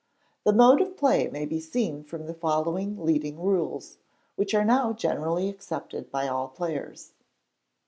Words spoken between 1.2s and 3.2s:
may be seen from the following